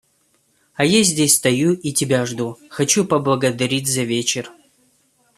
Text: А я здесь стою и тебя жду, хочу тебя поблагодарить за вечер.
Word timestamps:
А 0.73 0.83
я 0.83 1.03
здесь 1.03 1.35
стою 1.35 1.73
и 1.73 1.91
тебя 1.93 2.25
жду, 2.25 2.57
хочу 2.71 3.01
тебя 3.03 3.09
поблагодарить 3.17 3.87
за 3.87 4.01
вечер. 4.01 4.51